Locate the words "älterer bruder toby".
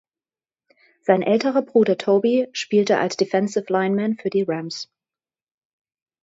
1.21-2.47